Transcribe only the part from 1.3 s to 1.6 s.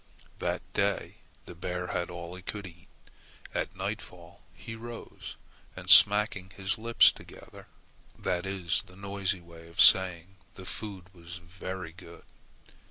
the